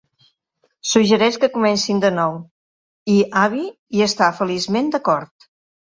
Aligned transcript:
Suggereix 0.91 1.35
que 1.43 1.49
comencin 1.57 2.01
de 2.05 2.11
nou, 2.15 2.33
i 3.17 3.19
Abby 3.45 3.69
hi 3.69 4.05
està 4.11 4.31
feliçment 4.39 4.91
d'acord. 4.97 5.51